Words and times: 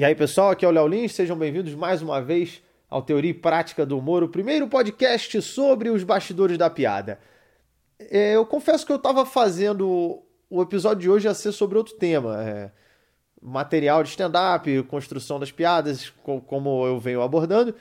E 0.00 0.04
aí, 0.04 0.14
pessoal, 0.14 0.48
aqui 0.48 0.64
é 0.64 0.68
o 0.68 0.70
Léo 0.70 0.86
Lins, 0.86 1.12
sejam 1.12 1.36
bem-vindos 1.36 1.74
mais 1.74 2.00
uma 2.00 2.22
vez 2.22 2.62
ao 2.88 3.02
Teoria 3.02 3.32
e 3.32 3.34
Prática 3.34 3.84
do 3.84 3.98
Humor, 3.98 4.22
o 4.22 4.30
primeiro 4.30 4.66
podcast 4.66 5.42
sobre 5.42 5.90
os 5.90 6.02
bastidores 6.02 6.56
da 6.56 6.70
piada. 6.70 7.20
É, 7.98 8.34
eu 8.34 8.46
confesso 8.46 8.86
que 8.86 8.92
eu 8.92 8.96
estava 8.96 9.26
fazendo 9.26 10.22
o 10.48 10.62
episódio 10.62 11.02
de 11.02 11.10
hoje 11.10 11.28
a 11.28 11.34
ser 11.34 11.52
sobre 11.52 11.76
outro 11.76 11.96
tema. 11.96 12.42
É, 12.42 12.70
material 13.42 14.02
de 14.02 14.08
stand-up, 14.08 14.82
construção 14.84 15.38
das 15.38 15.52
piadas, 15.52 16.10
como 16.46 16.86
eu 16.86 16.98
venho 16.98 17.20
abordando. 17.20 17.74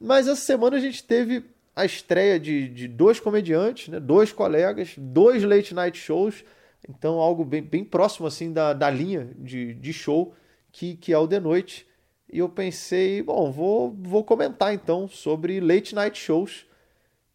Mas 0.00 0.28
essa 0.28 0.42
semana 0.42 0.76
a 0.76 0.80
gente 0.80 1.02
teve 1.02 1.44
a 1.74 1.84
estreia 1.84 2.38
de, 2.38 2.68
de 2.68 2.86
dois 2.86 3.18
comediantes, 3.18 3.88
né, 3.88 3.98
dois 3.98 4.32
colegas, 4.32 4.94
dois 4.96 5.42
late 5.42 5.74
night 5.74 5.98
shows. 5.98 6.44
Então, 6.88 7.14
algo 7.18 7.44
bem, 7.44 7.62
bem 7.62 7.84
próximo 7.84 8.28
assim 8.28 8.52
da, 8.52 8.72
da 8.72 8.88
linha 8.88 9.28
de, 9.36 9.74
de 9.74 9.92
show 9.92 10.36
que, 10.74 10.96
que 10.96 11.12
é 11.12 11.18
o 11.18 11.26
The 11.26 11.38
Noite. 11.38 11.86
E 12.30 12.40
eu 12.40 12.48
pensei, 12.48 13.22
bom, 13.22 13.50
vou, 13.50 13.96
vou 13.96 14.24
comentar 14.24 14.74
então 14.74 15.06
sobre 15.06 15.60
late 15.60 15.94
night 15.94 16.18
shows. 16.18 16.66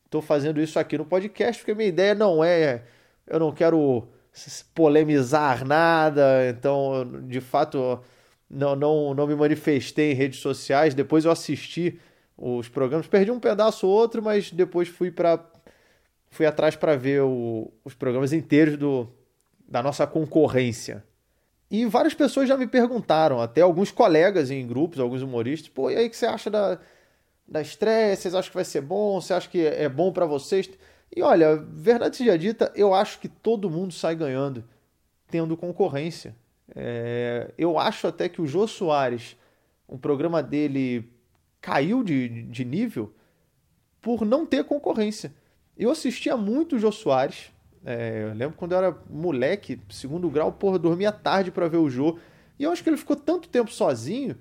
Estou 0.06 0.22
fazendo 0.22 0.62
isso 0.62 0.78
aqui 0.78 0.98
no 0.98 1.06
podcast 1.06 1.62
porque 1.62 1.74
minha 1.74 1.88
ideia 1.88 2.14
não 2.14 2.44
é. 2.44 2.84
Eu 3.26 3.40
não 3.40 3.54
quero 3.54 4.08
polemizar 4.76 5.66
nada, 5.66 6.50
então, 6.50 7.10
de 7.28 7.40
fato, 7.40 8.02
não, 8.50 8.76
não, 8.76 9.14
não 9.14 9.26
me 9.26 9.36
manifestei 9.36 10.12
em 10.12 10.16
redes 10.16 10.40
sociais. 10.40 10.94
Depois 10.94 11.24
eu 11.24 11.32
assisti 11.32 11.98
os 12.38 12.68
programas, 12.68 13.08
perdi 13.08 13.32
um 13.32 13.40
pedaço 13.40 13.88
ou 13.88 13.94
outro, 13.94 14.22
mas 14.22 14.52
depois 14.52 14.90
fui 14.90 15.12
para 15.12 15.46
fui 16.30 16.46
atrás 16.46 16.76
para 16.76 16.96
ver 16.96 17.22
o, 17.22 17.72
os 17.86 17.96
programas 17.96 18.34
inteiros 18.34 18.78
do, 18.78 19.08
da 19.68 19.82
nossa 19.82 20.06
concorrência. 20.06 21.04
E 21.70 21.86
várias 21.86 22.14
pessoas 22.14 22.48
já 22.48 22.58
me 22.58 22.66
perguntaram, 22.66 23.40
até 23.40 23.62
alguns 23.62 23.92
colegas 23.92 24.50
em 24.50 24.66
grupos, 24.66 25.00
alguns 25.00 25.22
humoristas, 25.22 25.70
pô, 25.70 25.90
e 25.92 25.96
aí 25.96 26.08
o 26.08 26.10
que 26.10 26.18
você 26.18 26.26
acha 26.26 26.50
da, 26.50 26.80
da 27.48 27.62
estreia? 27.62 28.16
Vocês 28.16 28.34
acham 28.34 28.50
que 28.50 28.56
vai 28.56 28.66
ser 28.66 28.82
bom? 28.82 29.22
Você 29.22 29.34
acha 29.34 29.48
que 29.48 29.66
é 29.66 29.88
bom 29.88 30.12
para 30.12 30.26
vocês? 30.26 30.70
E 31.16 31.22
olha, 31.22 31.56
verdade 31.56 32.18
seja 32.18 32.38
dita, 32.38 32.72
eu 32.76 32.94
acho 32.94 33.20
que 33.20 33.28
todo 33.28 33.70
mundo 33.70 33.94
sai 33.94 34.16
ganhando 34.16 34.64
tendo 35.30 35.56
concorrência. 35.56 36.36
É, 36.76 37.52
eu 37.58 37.80
acho 37.80 38.08
até 38.08 38.28
que 38.28 38.42
o 38.42 38.48
Jô 38.48 38.68
Soares, 38.68 39.38
um 39.88 39.98
programa 39.98 40.44
dele 40.44 41.10
caiu 41.62 42.04
de, 42.04 42.44
de 42.44 42.66
nível 42.66 43.14
por 44.02 44.26
não 44.26 44.46
ter 44.46 44.64
concorrência. 44.64 45.34
Eu 45.78 45.92
assistia 45.92 46.36
muito 46.36 46.76
o 46.76 46.80
Jô 46.80 46.92
Soares, 46.92 47.52
é, 47.86 48.24
eu 48.24 48.34
lembro 48.34 48.58
quando 48.58 48.74
eu 48.74 48.78
era 48.78 48.98
moleque, 49.10 49.80
segundo 49.90 50.30
grau, 50.30 50.52
porra, 50.52 50.78
dormia 50.78 51.12
tarde 51.12 51.52
para 51.52 51.68
ver 51.68 51.78
o 51.78 51.90
jogo. 51.90 52.20
E 52.58 52.64
eu 52.64 52.72
acho 52.72 52.84
que 52.84 52.90
ele 52.90 52.98
ficou 52.98 53.16
tanto 53.16 53.48
tempo 53.48 53.72
sozinho 53.72 54.38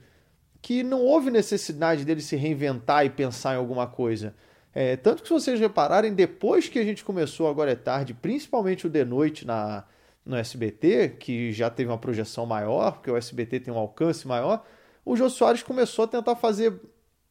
que 0.61 0.83
não 0.83 1.03
houve 1.03 1.31
necessidade 1.31 2.05
dele 2.05 2.21
se 2.21 2.37
reinventar 2.37 3.07
e 3.07 3.11
pensar 3.11 3.55
em 3.55 3.59
alguma 3.59 3.87
coisa. 3.87 4.35
É, 4.75 4.97
tanto 4.97 5.23
que 5.23 5.29
se 5.29 5.35
vocês 5.35 5.59
repararem, 5.59 6.13
depois 6.13 6.69
que 6.69 6.79
a 6.79 6.85
gente 6.85 7.05
começou 7.05 7.49
Agora 7.49 7.73
é 7.73 7.77
Tarde, 7.77 8.13
principalmente 8.13 8.87
o 8.87 8.91
De 8.91 9.05
Noite 9.05 9.47
na, 9.47 9.85
no 10.25 10.37
SBT, 10.37 11.17
que 11.19 11.53
já 11.53 11.71
teve 11.71 11.91
uma 11.91 11.99
projeção 11.99 12.45
maior, 12.45 12.93
porque 12.93 13.11
o 13.11 13.17
SBT 13.17 13.61
tem 13.61 13.73
um 13.73 13.79
alcance 13.79 14.27
maior, 14.27 14.65
o 15.05 15.17
Jô 15.17 15.31
Soares 15.31 15.63
começou 15.63 16.05
a 16.05 16.09
tentar 16.09 16.37
fazer 16.37 16.79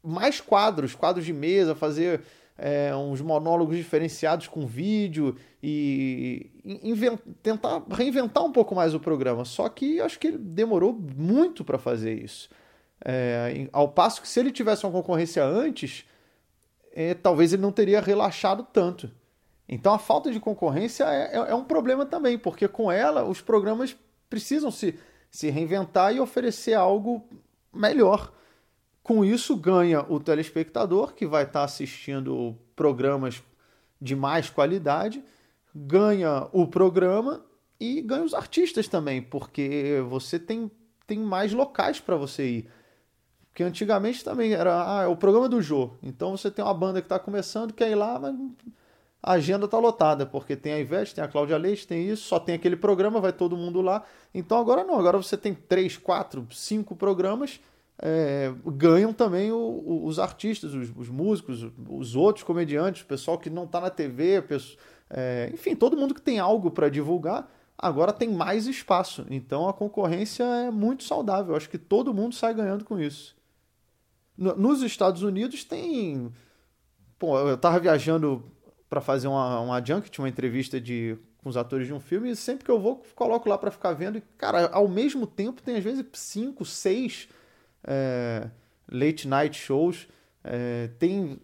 mais 0.04 0.42
quadros, 0.42 0.96
quadros 0.96 1.26
de 1.26 1.34
mesa, 1.34 1.76
fazer 1.76 2.22
é, 2.58 2.96
uns 2.96 3.22
monólogos 3.22 3.78
diferenciados 3.78 4.48
com 4.48 4.66
vídeo 4.66 5.36
e 5.62 6.50
tentar 7.44 7.84
reinventar 7.90 8.44
um 8.44 8.52
pouco 8.52 8.74
mais 8.74 8.94
o 8.94 9.00
programa. 9.00 9.46
Só 9.46 9.70
que 9.70 10.02
acho 10.02 10.18
que 10.18 10.28
ele 10.28 10.38
demorou 10.38 10.94
muito 10.94 11.64
para 11.64 11.78
fazer 11.78 12.14
isso. 12.24 12.50
É, 13.06 13.68
ao 13.72 13.90
passo 13.90 14.22
que 14.22 14.28
se 14.28 14.40
ele 14.40 14.52
tivesse 14.52 14.86
uma 14.86 14.92
concorrência 14.92 15.44
antes, 15.44 16.06
é, 16.94 17.14
talvez 17.14 17.54
ele 17.54 17.62
não 17.62 17.72
teria 17.72 18.02
relaxado 18.02 18.66
tanto. 18.74 19.12
Então 19.70 19.94
a 19.94 20.00
falta 20.00 20.32
de 20.32 20.40
concorrência 20.40 21.04
é, 21.04 21.36
é, 21.36 21.52
é 21.52 21.56
um 21.56 21.64
problema 21.64 22.06
também, 22.06 22.38
porque 22.38 22.68
com 22.68 22.92
ela 22.92 23.24
os 23.24 23.42
programas 23.42 23.96
precisam 24.30 24.72
se, 24.72 24.98
se 25.30 25.50
reinventar 25.50 26.16
e 26.16 26.20
oferecer 26.20 26.74
algo 26.74 27.28
melhor. 27.74 28.34
Com 29.08 29.24
isso, 29.24 29.56
ganha 29.56 30.06
o 30.10 30.20
telespectador, 30.20 31.14
que 31.14 31.26
vai 31.26 31.44
estar 31.44 31.64
assistindo 31.64 32.58
programas 32.76 33.42
de 34.02 34.18
mais 34.18 34.50
qualidade, 34.50 35.24
ganha 35.74 36.50
o 36.52 36.68
programa 36.68 37.42
e 37.80 38.02
ganha 38.02 38.26
os 38.26 38.34
artistas 38.34 38.90
também, 38.90 39.22
porque 39.22 40.04
você 40.10 40.38
tem, 40.38 40.70
tem 41.08 41.20
mais 41.20 41.54
locais 41.54 42.02
para 42.02 42.18
você 42.18 42.50
ir. 42.50 42.70
Porque 43.46 43.64
antigamente 43.64 44.26
também 44.26 44.52
era 44.52 45.00
ah, 45.00 45.04
é 45.04 45.08
o 45.08 45.16
programa 45.16 45.48
do 45.48 45.62
Jô. 45.62 45.92
Então 46.04 46.36
você 46.36 46.52
tem 46.52 46.66
uma 46.66 46.74
banda 46.74 47.00
que 47.00 47.06
está 47.06 47.18
começando, 47.18 47.74
quer 47.74 47.90
ir 47.90 47.96
lá, 47.96 48.20
mas 48.20 48.36
a 49.24 49.32
agenda 49.32 49.64
está 49.64 49.80
lotada, 49.80 50.26
porque 50.26 50.54
tem 50.54 50.74
a 50.74 50.80
Ivete, 50.80 51.16
tem 51.16 51.24
a 51.24 51.30
Cláudia 51.30 51.56
Leite, 51.56 51.88
tem 51.88 52.10
isso, 52.10 52.28
só 52.28 52.42
tem 52.42 52.56
aquele 52.56 52.76
programa, 52.76 53.22
vai 53.22 53.32
todo 53.32 53.56
mundo 53.56 53.80
lá. 53.80 54.04
Então 54.34 54.60
agora 54.60 54.84
não, 54.84 55.00
agora 55.00 55.18
você 55.18 55.38
tem 55.38 55.54
três, 55.54 55.96
quatro, 55.96 56.46
cinco 56.52 56.94
programas 56.94 57.62
é, 58.00 58.54
ganham 58.66 59.12
também 59.12 59.52
o, 59.52 59.58
o, 59.58 60.06
os 60.06 60.20
artistas, 60.20 60.74
os, 60.74 60.92
os, 60.96 61.10
músicos, 61.10 61.66
os 61.90 62.16
outros 62.16 62.44
comediantes, 62.44 63.02
o 63.02 63.06
pessoal 63.06 63.38
que 63.38 63.50
não 63.50 63.64
está 63.64 63.82
na 63.82 63.90
TV, 63.90 64.42
pessoa, 64.44 64.78
é, 65.10 65.50
enfim, 65.54 65.76
todo 65.76 65.98
mundo 65.98 66.14
que 66.14 66.22
tem 66.22 66.38
algo 66.38 66.70
para 66.70 66.90
divulgar, 66.90 67.50
agora 67.78 68.14
tem 68.14 68.30
mais 68.30 68.68
espaço. 68.68 69.26
Então 69.30 69.68
a 69.68 69.74
concorrência 69.74 70.44
é 70.44 70.72
muito 70.72 71.04
saudável. 71.04 71.56
Acho 71.56 71.70
que 71.70 71.78
todo 71.78 72.14
mundo 72.14 72.36
sai 72.36 72.54
ganhando 72.54 72.86
com 72.86 73.00
isso. 73.00 73.36
No, 74.38 74.56
nos 74.56 74.84
Estados 74.84 75.24
Unidos 75.24 75.64
tem. 75.64 76.32
Pô, 77.18 77.38
eu 77.40 77.56
estava 77.56 77.80
viajando 77.80 78.46
para 78.88 79.02
fazer 79.02 79.28
uma, 79.28 79.60
uma 79.60 79.84
junket, 79.84 80.20
uma 80.20 80.30
entrevista 80.30 80.80
de, 80.80 81.18
com 81.40 81.50
os 81.50 81.58
atores 81.58 81.88
de 81.88 81.94
um 81.94 82.00
filme, 82.00 82.30
e 82.30 82.36
sempre 82.36 82.64
que 82.64 82.72
eu 82.72 82.80
vou, 82.80 83.04
coloco 83.16 83.50
lá 83.50 83.58
para 83.58 83.72
ficar 83.72 83.94
vendo. 83.94 84.20
E, 84.20 84.22
cara, 84.38 84.68
ao 84.68 84.88
mesmo 84.88 85.26
tempo 85.26 85.64
tem 85.64 85.78
às 85.78 85.84
vezes 85.84 86.06
cinco, 86.14 86.64
seis 86.64 87.28
é, 87.88 88.50
late 88.92 89.28
night 89.28 89.58
shows. 89.58 90.08
É, 90.44 90.90
tem 91.00 91.40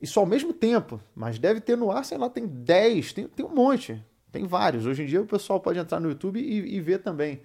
isso 0.00 0.18
ao 0.18 0.24
mesmo 0.24 0.52
tempo, 0.52 1.00
mas 1.14 1.38
deve 1.38 1.60
ter 1.60 1.76
no 1.76 1.90
ar, 1.90 2.04
sei 2.04 2.16
lá, 2.16 2.30
tem 2.30 2.46
10, 2.46 3.12
tem, 3.12 3.28
tem 3.28 3.44
um 3.44 3.54
monte, 3.54 4.02
tem 4.32 4.46
vários. 4.46 4.86
Hoje 4.86 5.02
em 5.02 5.06
dia 5.06 5.20
o 5.20 5.26
pessoal 5.26 5.60
pode 5.60 5.78
entrar 5.78 6.00
no 6.00 6.08
YouTube 6.08 6.40
e, 6.40 6.76
e 6.76 6.80
ver 6.80 7.02
também. 7.02 7.42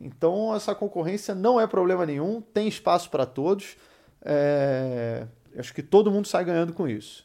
Então 0.00 0.54
essa 0.54 0.74
concorrência 0.74 1.34
não 1.34 1.60
é 1.60 1.66
problema 1.66 2.04
nenhum, 2.04 2.40
tem 2.40 2.66
espaço 2.66 3.10
para 3.10 3.24
todos. 3.24 3.76
É, 4.24 5.26
acho 5.56 5.72
que 5.72 5.82
todo 5.82 6.10
mundo 6.10 6.26
sai 6.26 6.44
ganhando 6.44 6.72
com 6.72 6.88
isso. 6.88 7.24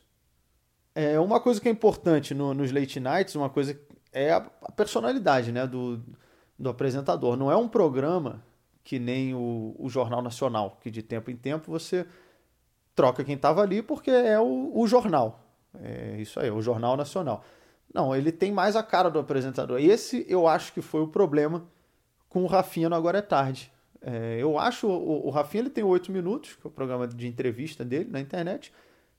É, 0.94 1.20
uma 1.20 1.40
coisa 1.40 1.60
que 1.60 1.68
é 1.68 1.72
importante 1.72 2.34
no, 2.36 2.54
nos 2.54 2.72
late 2.72 3.00
nights, 3.00 3.34
uma 3.36 3.50
coisa 3.50 3.80
é 4.12 4.32
a, 4.32 4.46
a 4.64 4.72
personalidade 4.72 5.52
né, 5.52 5.66
do, 5.66 6.00
do 6.58 6.70
apresentador. 6.70 7.36
Não 7.36 7.52
é 7.52 7.56
um 7.56 7.68
programa 7.68 8.44
que 8.84 9.00
nem 9.00 9.34
o, 9.34 9.76
o 9.78 9.90
Jornal 9.90 10.22
Nacional, 10.22 10.78
que 10.82 10.90
de 10.90 11.02
tempo 11.02 11.30
em 11.30 11.36
tempo 11.36 11.72
você 11.72 12.06
troca 12.96 13.24
quem 13.24 13.36
estava 13.36 13.62
ali 13.62 13.82
porque 13.82 14.12
é 14.12 14.40
o, 14.40 14.72
o 14.74 14.88
jornal. 14.88 15.46
É 15.74 16.18
isso 16.20 16.40
aí, 16.40 16.50
o 16.50 16.62
Jornal 16.62 16.98
Nacional. 16.98 17.44
Não, 17.94 18.16
ele 18.16 18.32
tem 18.32 18.52
mais 18.52 18.76
a 18.76 18.84
cara 18.84 19.10
do 19.10 19.20
apresentador. 19.20 19.80
Esse 19.80 20.26
eu 20.28 20.48
acho 20.48 20.74
que 20.74 20.82
foi 20.82 21.02
o 21.02 21.08
problema 21.08 21.66
com 22.28 22.44
o 22.44 22.48
Rafinha 22.48 22.90
no 22.90 22.96
Agora 22.96 23.20
é 23.20 23.22
Tarde. 23.22 23.72
É, 24.02 24.38
eu 24.40 24.58
acho 24.58 24.88
o, 24.88 25.28
o 25.28 25.30
Rafinha 25.30 25.64
ele 25.64 25.70
tem 25.70 25.84
oito 25.84 26.12
minutos, 26.12 26.56
que 26.56 26.66
é 26.66 26.70
o 26.70 26.72
programa 26.72 27.08
de 27.08 27.28
entrevista 27.28 27.84
dele 27.84 28.10
na 28.10 28.20
internet, 28.20 28.72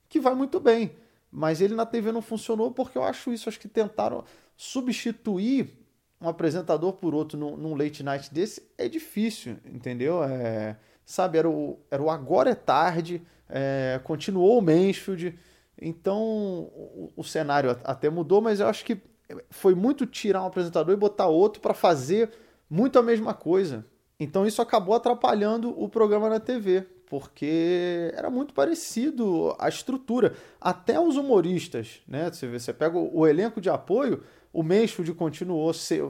que 0.07 0.19
vai 0.19 0.33
muito 0.33 0.59
bem. 0.59 0.91
Mas 1.31 1.61
ele 1.61 1.75
na 1.75 1.85
TV 1.85 2.11
não 2.11 2.21
funcionou 2.21 2.71
porque 2.71 2.97
eu 2.97 3.03
acho 3.03 3.31
isso. 3.31 3.47
Acho 3.47 3.59
que 3.59 3.67
tentaram 3.67 4.23
substituir 4.57 5.80
um 6.21 6.29
apresentador 6.29 6.93
por 6.93 7.15
outro 7.15 7.37
num, 7.37 7.57
num, 7.57 7.75
late 7.75 8.03
night 8.03 8.31
desse 8.33 8.61
é 8.77 8.87
difícil, 8.87 9.57
entendeu? 9.65 10.23
É, 10.23 10.77
sabe, 11.03 11.37
era 11.37 11.49
o, 11.49 11.79
era 11.89 12.01
o 12.01 12.09
Agora 12.09 12.51
é 12.51 12.55
Tarde, 12.55 13.21
é, 13.49 13.99
continuou 14.03 14.59
o 14.59 14.61
Mansfield, 14.61 15.37
então 15.81 16.21
o, 16.21 17.11
o, 17.15 17.23
cenário 17.23 17.75
até 17.83 18.09
mudou, 18.09 18.39
mas 18.39 18.59
eu 18.59 18.67
acho 18.67 18.85
que 18.85 19.01
foi 19.49 19.73
muito 19.73 20.05
tirar 20.05 20.43
um 20.43 20.47
apresentador 20.47 20.93
e 20.93 20.97
botar 20.97 21.27
outro 21.27 21.61
para 21.61 21.73
fazer 21.73 22.29
muito 22.69 22.99
a 22.99 23.03
mesma 23.03 23.33
coisa. 23.33 23.85
Então 24.19 24.45
isso 24.45 24.61
acabou 24.61 24.93
atrapalhando 24.93 25.73
o 25.81 25.89
programa 25.89 26.29
na 26.29 26.39
TV, 26.39 26.85
porque 27.07 28.11
era 28.15 28.29
muito 28.29 28.53
parecido 28.53 29.55
a 29.57 29.67
estrutura. 29.67 30.35
Até 30.59 30.99
os 30.99 31.17
humoristas, 31.17 32.01
né? 32.07 32.29
Você, 32.31 32.47
vê, 32.47 32.59
você 32.59 32.71
pega 32.71 32.97
o, 32.97 33.19
o 33.19 33.27
elenco 33.27 33.59
de 33.59 33.69
apoio, 33.69 34.23
o 34.53 34.63
Mansfield 34.63 35.13
continuou 35.13 35.73
ser. 35.73 36.01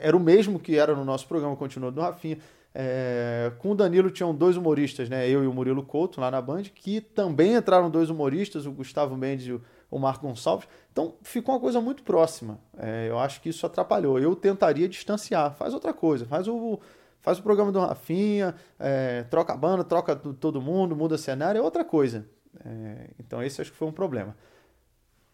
Era 0.00 0.16
o 0.16 0.20
mesmo 0.20 0.58
que 0.58 0.76
era 0.76 0.94
no 0.94 1.04
nosso 1.04 1.26
programa, 1.26 1.56
continuou 1.56 1.90
do 1.90 2.00
Rafinha. 2.00 2.38
É, 2.74 3.50
com 3.58 3.72
o 3.72 3.74
Danilo 3.74 4.10
tinham 4.10 4.34
dois 4.34 4.56
humoristas, 4.56 5.08
né? 5.08 5.28
Eu 5.28 5.42
e 5.42 5.46
o 5.46 5.52
Murilo 5.52 5.82
Couto 5.82 6.20
lá 6.20 6.30
na 6.30 6.40
Band, 6.40 6.64
que 6.74 7.00
também 7.00 7.54
entraram 7.54 7.90
dois 7.90 8.10
humoristas, 8.10 8.66
o 8.66 8.72
Gustavo 8.72 9.16
Mendes 9.16 9.46
e 9.46 9.52
o, 9.52 9.62
o 9.90 9.98
Marco 9.98 10.26
Gonçalves. 10.26 10.68
Então 10.92 11.14
ficou 11.22 11.54
uma 11.54 11.60
coisa 11.60 11.80
muito 11.80 12.02
próxima. 12.02 12.60
É, 12.78 13.06
eu 13.08 13.18
acho 13.18 13.40
que 13.40 13.48
isso 13.48 13.64
atrapalhou. 13.64 14.18
Eu 14.18 14.36
tentaria 14.36 14.88
distanciar. 14.88 15.54
Faz 15.54 15.72
outra 15.72 15.92
coisa, 15.92 16.26
faz 16.26 16.46
o, 16.46 16.78
Faz 17.20 17.38
o 17.38 17.42
programa 17.42 17.72
do 17.72 17.80
Rafinha, 17.80 18.54
é, 18.78 19.24
troca 19.24 19.52
a 19.52 19.56
banda, 19.56 19.84
troca 19.84 20.14
todo 20.16 20.62
mundo, 20.62 20.94
muda 20.94 21.18
cenário, 21.18 21.58
é 21.58 21.62
outra 21.62 21.84
coisa. 21.84 22.24
É, 22.64 23.10
então 23.18 23.42
esse 23.42 23.60
acho 23.60 23.72
que 23.72 23.76
foi 23.76 23.88
um 23.88 23.92
problema. 23.92 24.36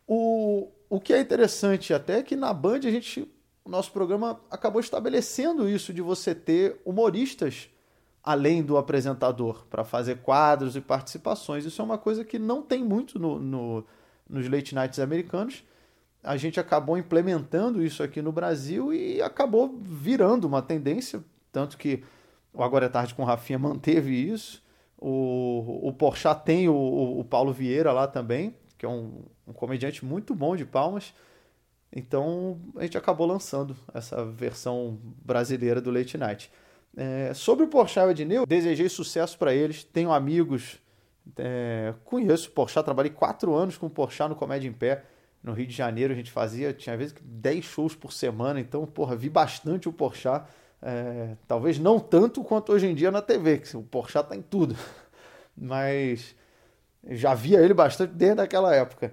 O, 0.06 0.70
o 0.94 1.00
que 1.00 1.12
é 1.12 1.20
interessante 1.20 1.92
até 1.92 2.18
é 2.18 2.22
que 2.22 2.36
na 2.36 2.52
Band 2.52 2.76
a 2.76 2.90
gente, 2.90 3.28
o 3.64 3.68
nosso 3.68 3.90
programa 3.90 4.40
acabou 4.48 4.80
estabelecendo 4.80 5.68
isso 5.68 5.92
de 5.92 6.00
você 6.00 6.34
ter 6.34 6.80
humoristas 6.84 7.68
além 8.22 8.62
do 8.62 8.76
apresentador 8.76 9.66
para 9.68 9.82
fazer 9.82 10.18
quadros 10.18 10.76
e 10.76 10.80
participações. 10.80 11.64
Isso 11.64 11.82
é 11.82 11.84
uma 11.84 11.98
coisa 11.98 12.24
que 12.24 12.38
não 12.38 12.62
tem 12.62 12.84
muito 12.84 13.18
no, 13.18 13.40
no, 13.40 13.84
nos 14.30 14.48
late 14.48 14.72
nights 14.72 15.00
americanos. 15.00 15.64
A 16.22 16.36
gente 16.36 16.60
acabou 16.60 16.96
implementando 16.96 17.84
isso 17.84 18.00
aqui 18.00 18.22
no 18.22 18.30
Brasil 18.30 18.94
e 18.94 19.20
acabou 19.20 19.76
virando 19.82 20.46
uma 20.46 20.62
tendência, 20.62 21.24
tanto 21.50 21.76
que 21.76 22.04
o 22.52 22.62
Agora 22.62 22.86
é 22.86 22.88
Tarde 22.88 23.14
com 23.14 23.22
o 23.22 23.26
Rafinha 23.26 23.58
manteve 23.60 24.14
isso. 24.14 24.62
O, 24.96 25.88
o 25.88 25.92
Porchat 25.92 26.44
tem 26.44 26.68
o, 26.68 27.18
o 27.18 27.24
Paulo 27.24 27.52
Vieira 27.52 27.90
lá 27.90 28.06
também, 28.06 28.54
que 28.84 28.86
é 28.86 28.88
um, 28.88 29.24
um 29.48 29.52
comediante 29.54 30.04
muito 30.04 30.34
bom 30.34 30.54
de 30.54 30.66
palmas. 30.66 31.14
Então 31.90 32.60
a 32.76 32.82
gente 32.82 32.98
acabou 32.98 33.26
lançando 33.26 33.74
essa 33.94 34.24
versão 34.26 34.98
brasileira 35.24 35.80
do 35.80 35.90
Late 35.90 36.18
Night. 36.18 36.52
É, 36.94 37.32
sobre 37.32 37.64
o 37.64 37.68
Porchat 37.68 38.04
e 38.04 38.08
o 38.08 38.10
Edneu, 38.10 38.46
desejei 38.46 38.88
sucesso 38.88 39.38
para 39.38 39.54
eles. 39.54 39.82
Tenho 39.82 40.12
amigos, 40.12 40.78
é, 41.38 41.94
conheço 42.04 42.50
o 42.50 42.52
Porchat, 42.52 42.84
trabalhei 42.84 43.10
quatro 43.10 43.54
anos 43.54 43.78
com 43.78 43.86
o 43.86 43.90
Porchat 43.90 44.28
no 44.28 44.36
Comédia 44.36 44.68
em 44.68 44.72
Pé. 44.72 45.04
No 45.42 45.52
Rio 45.52 45.66
de 45.66 45.74
Janeiro 45.74 46.12
a 46.12 46.16
gente 46.16 46.30
fazia, 46.30 46.72
tinha 46.72 46.96
vezes 46.96 47.14
10 47.20 47.64
shows 47.64 47.94
por 47.94 48.12
semana, 48.12 48.60
então, 48.60 48.86
porra, 48.86 49.16
vi 49.16 49.28
bastante 49.28 49.88
o 49.88 49.92
Porchat. 49.92 50.46
É, 50.82 51.36
talvez 51.48 51.78
não 51.78 51.98
tanto 51.98 52.44
quanto 52.44 52.72
hoje 52.72 52.86
em 52.86 52.94
dia 52.94 53.10
na 53.10 53.22
TV, 53.22 53.58
que 53.58 53.76
o 53.76 53.82
Porchat 53.82 54.28
tá 54.28 54.36
em 54.36 54.42
tudo. 54.42 54.76
Mas 55.56 56.34
já 57.10 57.34
via 57.34 57.60
ele 57.60 57.74
bastante 57.74 58.12
desde 58.12 58.40
aquela 58.40 58.74
época. 58.74 59.12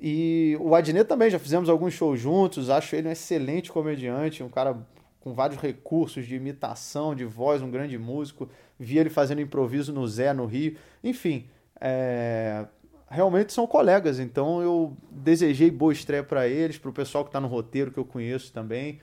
E 0.00 0.56
o 0.60 0.74
Adnet 0.74 1.06
também, 1.06 1.30
já 1.30 1.38
fizemos 1.38 1.68
alguns 1.68 1.92
shows 1.92 2.18
juntos, 2.18 2.70
acho 2.70 2.96
ele 2.96 3.08
um 3.08 3.12
excelente 3.12 3.70
comediante, 3.70 4.42
um 4.42 4.48
cara 4.48 4.76
com 5.20 5.34
vários 5.34 5.60
recursos 5.60 6.26
de 6.26 6.34
imitação, 6.34 7.14
de 7.14 7.26
voz, 7.26 7.60
um 7.60 7.70
grande 7.70 7.98
músico. 7.98 8.48
Vi 8.78 8.98
ele 8.98 9.10
fazendo 9.10 9.42
improviso 9.42 9.92
no 9.92 10.06
Zé, 10.08 10.32
no 10.32 10.46
Rio. 10.46 10.76
Enfim, 11.04 11.46
é... 11.78 12.64
realmente 13.10 13.52
são 13.52 13.66
colegas, 13.66 14.18
então 14.18 14.62
eu 14.62 14.96
desejei 15.10 15.70
boa 15.70 15.92
estreia 15.92 16.24
para 16.24 16.48
eles, 16.48 16.78
para 16.78 16.88
o 16.88 16.94
pessoal 16.94 17.22
que 17.22 17.28
está 17.28 17.38
no 17.38 17.48
roteiro, 17.48 17.92
que 17.92 17.98
eu 17.98 18.04
conheço 18.04 18.50
também. 18.52 19.00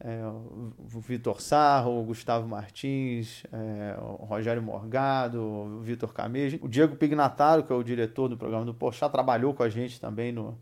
É, 0.00 0.24
o 0.26 1.00
Vitor 1.00 1.40
Sarro, 1.40 2.00
o 2.00 2.04
Gustavo 2.04 2.46
Martins, 2.46 3.42
é, 3.52 3.98
o 4.00 4.24
Rogério 4.24 4.62
Morgado, 4.62 5.42
o 5.42 5.80
Vitor 5.80 6.12
Camege, 6.12 6.60
o 6.62 6.68
Diego 6.68 6.94
Pignataro, 6.94 7.64
que 7.64 7.72
é 7.72 7.76
o 7.76 7.82
diretor 7.82 8.28
do 8.28 8.36
programa 8.36 8.64
do 8.64 8.72
Pochá, 8.72 9.08
trabalhou 9.08 9.52
com 9.52 9.64
a 9.64 9.68
gente 9.68 10.00
também 10.00 10.30
no, 10.30 10.56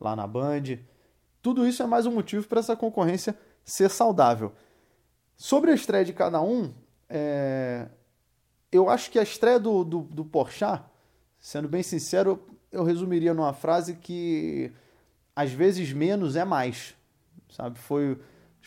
lá 0.00 0.16
na 0.16 0.26
Band. 0.26 0.78
Tudo 1.42 1.66
isso 1.66 1.82
é 1.82 1.86
mais 1.86 2.06
um 2.06 2.12
motivo 2.12 2.46
para 2.46 2.60
essa 2.60 2.74
concorrência 2.74 3.36
ser 3.62 3.90
saudável. 3.90 4.52
Sobre 5.36 5.70
a 5.70 5.74
estreia 5.74 6.04
de 6.04 6.14
cada 6.14 6.40
um, 6.40 6.72
é... 7.08 7.88
eu 8.72 8.88
acho 8.88 9.10
que 9.10 9.18
a 9.18 9.22
estreia 9.22 9.60
do, 9.60 9.84
do, 9.84 10.00
do 10.00 10.24
Porchat, 10.24 10.82
sendo 11.38 11.68
bem 11.68 11.82
sincero, 11.82 12.42
eu 12.72 12.82
resumiria 12.84 13.34
numa 13.34 13.52
frase 13.52 13.94
que 13.96 14.72
às 15.36 15.52
vezes 15.52 15.92
menos 15.92 16.36
é 16.36 16.44
mais, 16.44 16.96
sabe? 17.50 17.78
Foi, 17.78 18.18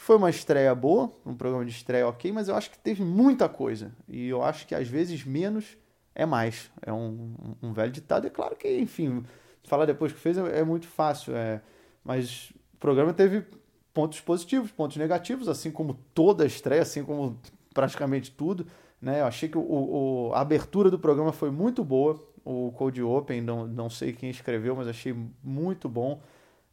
foi 0.01 0.15
uma 0.15 0.31
estreia 0.31 0.73
boa, 0.73 1.11
um 1.23 1.35
programa 1.35 1.63
de 1.63 1.69
estreia 1.69 2.07
ok, 2.07 2.31
mas 2.31 2.47
eu 2.47 2.55
acho 2.55 2.71
que 2.71 2.79
teve 2.79 3.03
muita 3.03 3.47
coisa. 3.47 3.91
E 4.09 4.27
eu 4.27 4.41
acho 4.41 4.65
que 4.65 4.73
às 4.73 4.87
vezes 4.87 5.23
menos 5.23 5.77
é 6.15 6.25
mais. 6.25 6.71
É 6.81 6.91
um, 6.91 7.35
um 7.61 7.71
velho 7.71 7.91
ditado. 7.91 8.25
É 8.25 8.29
claro 8.31 8.55
que, 8.55 8.79
enfim, 8.79 9.23
falar 9.63 9.85
depois 9.85 10.11
que 10.11 10.17
fez 10.17 10.39
é, 10.39 10.61
é 10.61 10.63
muito 10.63 10.87
fácil, 10.87 11.35
é... 11.35 11.61
mas 12.03 12.49
o 12.73 12.77
programa 12.79 13.13
teve 13.13 13.45
pontos 13.93 14.19
positivos, 14.19 14.71
pontos 14.71 14.97
negativos, 14.97 15.47
assim 15.47 15.69
como 15.69 15.93
toda 16.15 16.45
a 16.45 16.47
estreia, 16.47 16.81
assim 16.81 17.03
como 17.03 17.39
praticamente 17.71 18.31
tudo. 18.31 18.65
Né? 18.99 19.21
Eu 19.21 19.25
achei 19.25 19.49
que 19.49 19.57
o, 19.59 19.61
o, 19.61 20.31
a 20.33 20.41
abertura 20.41 20.89
do 20.89 20.97
programa 20.97 21.31
foi 21.31 21.51
muito 21.51 21.83
boa. 21.83 22.19
O 22.43 22.71
Code 22.71 23.03
Open, 23.03 23.39
não, 23.39 23.67
não 23.67 23.87
sei 23.87 24.13
quem 24.13 24.31
escreveu, 24.31 24.75
mas 24.75 24.87
achei 24.87 25.15
muito 25.43 25.87
bom. 25.87 26.19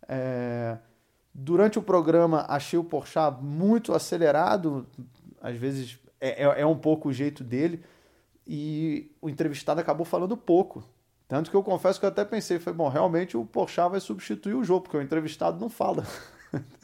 É... 0.09 0.79
Durante 1.35 1.79
o 1.79 1.83
programa, 1.83 2.45
achei 2.49 2.79
o 2.79 2.85
Porchat 2.85 3.43
muito 3.43 3.93
acelerado. 3.93 4.87
Às 5.41 5.57
vezes 5.57 5.99
é, 6.21 6.45
é, 6.45 6.61
é 6.63 6.67
um 6.67 6.77
pouco 6.77 7.09
o 7.09 7.13
jeito 7.13 7.45
dele. 7.45 7.83
E 8.47 9.13
o 9.21 9.29
entrevistado 9.29 9.81
acabou 9.81 10.07
falando 10.07 10.37
pouco. 10.37 10.83
Tanto 11.29 11.51
que 11.51 11.57
eu 11.57 11.63
confesso 11.63 12.01
que 12.01 12.07
eu 12.07 12.09
até 12.09 12.25
pensei, 12.25 12.59
foi 12.59 12.73
bom, 12.73 12.89
realmente 12.89 13.37
o 13.37 13.45
Porchat 13.45 13.91
vai 13.91 14.01
substituir 14.01 14.55
o 14.55 14.65
jogo, 14.65 14.83
porque 14.83 14.97
o 14.97 15.03
entrevistado 15.03 15.61
não 15.61 15.69
fala. 15.69 16.05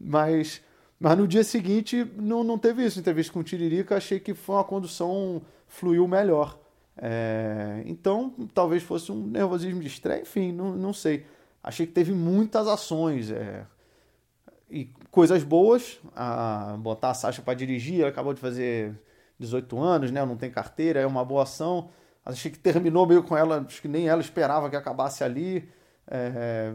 Mas, 0.00 0.62
mas 1.00 1.18
no 1.18 1.26
dia 1.26 1.42
seguinte 1.42 2.08
não, 2.16 2.44
não 2.44 2.56
teve 2.56 2.84
isso. 2.84 3.00
Entrevista 3.00 3.32
com 3.32 3.40
o 3.40 3.42
Tiririca, 3.42 3.96
achei 3.96 4.20
que 4.20 4.32
foi 4.32 4.54
uma 4.54 4.62
condução 4.62 5.42
fluiu 5.66 6.06
melhor. 6.06 6.56
É, 6.96 7.82
então, 7.84 8.30
talvez 8.54 8.82
fosse 8.82 9.12
um 9.12 9.26
nervosismo 9.26 9.80
de 9.80 9.86
estreia, 9.86 10.22
enfim, 10.22 10.52
não, 10.52 10.74
não 10.74 10.92
sei. 10.92 11.26
Achei 11.68 11.86
que 11.86 11.92
teve 11.92 12.12
muitas 12.12 12.66
ações 12.66 13.30
é, 13.30 13.66
e 14.70 14.90
coisas 15.10 15.44
boas. 15.44 16.00
A, 16.16 16.78
botar 16.78 17.10
a 17.10 17.14
Sasha 17.14 17.42
para 17.42 17.52
dirigir, 17.52 18.00
ela 18.00 18.08
acabou 18.08 18.32
de 18.32 18.40
fazer 18.40 18.98
18 19.38 19.78
anos, 19.78 20.10
né? 20.10 20.24
Não 20.24 20.34
tem 20.34 20.50
carteira, 20.50 20.98
é 20.98 21.06
uma 21.06 21.22
boa 21.22 21.42
ação. 21.42 21.90
Achei 22.24 22.50
que 22.50 22.58
terminou 22.58 23.06
meio 23.06 23.22
com 23.22 23.36
ela, 23.36 23.62
acho 23.68 23.82
que 23.82 23.88
nem 23.88 24.08
ela 24.08 24.22
esperava 24.22 24.70
que 24.70 24.76
acabasse 24.76 25.22
ali. 25.22 25.68
É, 26.10 26.72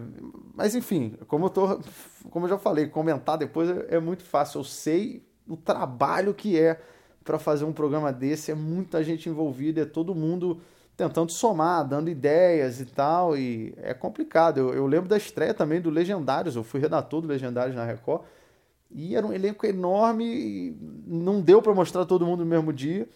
mas 0.54 0.76
enfim, 0.76 1.18
como 1.28 1.46
eu, 1.46 1.50
tô, 1.50 1.82
como 2.30 2.46
eu 2.46 2.50
já 2.52 2.60
falei, 2.60 2.86
comentar 2.86 3.36
depois 3.36 3.68
é, 3.72 3.96
é 3.96 4.00
muito 4.00 4.24
fácil. 4.24 4.60
Eu 4.60 4.64
sei 4.64 5.28
o 5.48 5.58
trabalho 5.58 6.36
que 6.36 6.60
é 6.60 6.80
para 7.24 7.40
fazer 7.40 7.66
um 7.66 7.74
programa 7.74 8.14
desse, 8.14 8.52
é 8.52 8.56
muita 8.56 9.04
gente 9.04 9.28
envolvida, 9.28 9.82
é 9.82 9.86
todo 9.86 10.14
mundo 10.14 10.62
tentando 10.96 11.32
somar, 11.32 11.88
dando 11.88 12.10
ideias 12.10 12.80
e 12.80 12.86
tal, 12.86 13.36
e 13.38 13.74
é 13.78 13.94
complicado. 13.94 14.60
Eu, 14.60 14.74
eu 14.74 14.86
lembro 14.86 15.10
da 15.10 15.18
estreia 15.18 15.54
também 15.54 15.82
do 15.82 15.90
Legendários, 15.90 16.56
eu 16.56 16.64
fui 16.64 16.80
redator 16.80 17.22
do 17.22 17.28
Legendários 17.28 17.76
na 17.76 17.84
Record, 17.84 18.24
e 18.92 19.16
era 19.16 19.26
um 19.26 19.34
elenco 19.34 19.66
enorme, 19.66 20.78
não 21.06 21.42
deu 21.42 21.62
para 21.62 21.74
mostrar 21.74 22.06
todo 22.06 22.26
mundo 22.26 22.42
no 22.42 22.46
mesmo 22.46 22.72
dia. 22.72 23.08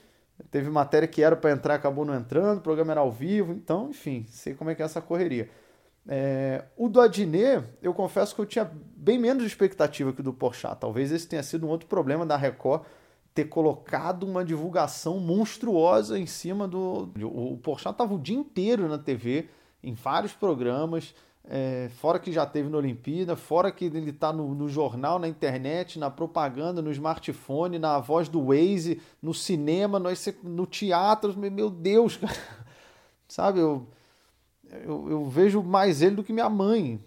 Teve 0.52 0.70
matéria 0.70 1.08
que 1.08 1.22
era 1.22 1.36
para 1.36 1.52
entrar, 1.52 1.76
acabou 1.76 2.06
não 2.06 2.16
entrando, 2.16 2.60
o 2.60 2.62
programa 2.62 2.92
era 2.92 3.02
ao 3.02 3.12
vivo, 3.12 3.54
então, 3.54 3.90
enfim, 3.90 4.26
sei 4.30 4.54
como 4.54 4.70
é 4.70 4.76
que 4.76 4.82
é 4.82 4.86
essa 4.86 5.02
correria. 5.02 5.50
É, 6.08 6.64
o 6.78 6.88
do 6.88 7.02
Adnet, 7.02 7.64
eu 7.82 7.94
confesso 7.94 8.34
que 8.34 8.42
eu 8.42 8.46
tinha 8.46 8.72
bem 8.96 9.20
menos 9.20 9.44
expectativa 9.44 10.14
que 10.14 10.22
o 10.22 10.24
do 10.24 10.34
Porchat. 10.34 10.80
Talvez 10.80 11.12
esse 11.12 11.28
tenha 11.28 11.44
sido 11.44 11.66
um 11.66 11.70
outro 11.70 11.88
problema 11.88 12.26
da 12.26 12.38
Record 12.38 12.84
ter 13.38 13.46
colocado 13.46 14.24
uma 14.24 14.44
divulgação 14.44 15.20
monstruosa 15.20 16.18
em 16.18 16.26
cima 16.26 16.68
do. 16.68 17.12
O 17.22 17.56
Porchat 17.62 17.92
estava 17.92 18.16
o 18.16 18.20
dia 18.20 18.36
inteiro 18.36 18.88
na 18.88 18.98
TV, 18.98 19.48
em 19.84 19.94
vários 19.94 20.34
programas, 20.34 21.14
é, 21.48 21.88
fora 22.00 22.18
que 22.18 22.32
já 22.32 22.48
teve 22.48 22.68
na 22.68 22.80
Olimpíada, 22.80 23.36
fora 23.36 23.72
que 23.72 23.86
ele 23.86 24.10
está 24.10 24.34
no, 24.34 24.56
no, 24.56 24.68
jornal, 24.68 25.20
na 25.20 25.28
internet, 25.28 26.00
na 26.00 26.10
propaganda, 26.10 26.82
no 26.82 26.92
smartphone, 26.92 27.78
na 27.78 28.00
voz 28.00 28.28
do 28.28 28.48
Waze, 28.48 29.00
no 29.22 29.36
cinema, 29.36 30.00
no, 30.00 30.10
no 30.44 30.66
teatro. 30.66 31.38
Meu 31.38 31.70
Deus, 31.70 32.18
cara. 32.18 32.34
Sabe, 33.28 33.60
eu 33.60 33.86
eu, 34.84 35.10
eu 35.10 35.26
vejo 35.26 35.62
mais 35.62 36.02
ele 36.02 36.16
do 36.16 36.24
que 36.24 36.34
minha 36.34 36.50
mãe. 36.50 37.00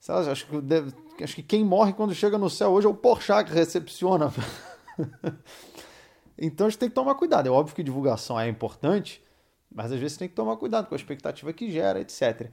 Sabe? 0.00 0.28
Acho, 0.28 0.44
que 0.46 0.60
deve, 0.60 0.92
acho 1.22 1.36
que 1.36 1.42
quem 1.42 1.64
morre 1.64 1.92
quando 1.92 2.14
chega 2.14 2.36
no 2.36 2.50
céu 2.50 2.70
hoje 2.70 2.88
é 2.88 2.90
o 2.90 2.94
Porchat 2.94 3.48
que 3.48 3.54
recepciona. 3.54 4.32
então 6.38 6.66
a 6.66 6.70
gente 6.70 6.78
tem 6.78 6.88
que 6.88 6.94
tomar 6.94 7.14
cuidado. 7.14 7.46
É 7.46 7.50
óbvio 7.50 7.74
que 7.74 7.82
divulgação 7.82 8.38
é 8.38 8.48
importante, 8.48 9.22
mas 9.70 9.92
às 9.92 10.00
vezes 10.00 10.16
tem 10.16 10.28
que 10.28 10.34
tomar 10.34 10.56
cuidado 10.56 10.86
com 10.86 10.94
a 10.94 10.96
expectativa 10.96 11.52
que 11.52 11.70
gera, 11.70 12.00
etc. 12.00 12.50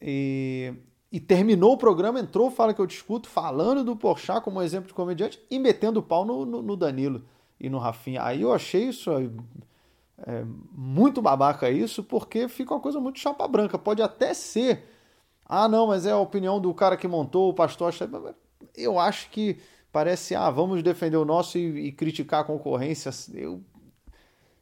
E, 0.00 0.74
e 1.10 1.20
terminou 1.20 1.72
o 1.72 1.78
programa, 1.78 2.20
entrou, 2.20 2.50
fala 2.50 2.74
que 2.74 2.80
eu 2.80 2.86
discuto, 2.86 3.28
falando 3.28 3.84
do 3.84 3.96
Porchat 3.96 4.42
como 4.42 4.62
exemplo 4.62 4.88
de 4.88 4.94
comediante 4.94 5.40
e 5.50 5.58
metendo 5.58 6.00
o 6.00 6.02
pau 6.02 6.24
no, 6.24 6.44
no, 6.44 6.62
no 6.62 6.76
Danilo 6.76 7.24
e 7.58 7.68
no 7.70 7.78
Rafinha. 7.78 8.22
Aí 8.22 8.42
eu 8.42 8.52
achei 8.52 8.88
isso 8.88 9.10
é 10.26 10.44
muito 10.72 11.20
babaca 11.20 11.68
isso, 11.70 12.02
porque 12.02 12.48
fica 12.48 12.72
uma 12.74 12.80
coisa 12.80 13.00
muito 13.00 13.18
chapa 13.18 13.46
branca. 13.48 13.78
Pode 13.78 14.02
até 14.02 14.32
ser. 14.32 14.88
Ah, 15.44 15.68
não, 15.68 15.88
mas 15.88 16.06
é 16.06 16.12
a 16.12 16.18
opinião 16.18 16.60
do 16.60 16.72
cara 16.72 16.96
que 16.96 17.08
montou 17.08 17.50
o 17.50 17.54
pastor. 17.54 17.92
Eu 18.74 18.98
acho 18.98 19.28
que 19.30 19.60
parece, 19.94 20.34
ah, 20.34 20.50
vamos 20.50 20.82
defender 20.82 21.16
o 21.16 21.24
nosso 21.24 21.56
e, 21.56 21.86
e 21.86 21.92
criticar 21.92 22.40
a 22.40 22.44
concorrência. 22.44 23.12
Eu, 23.32 23.62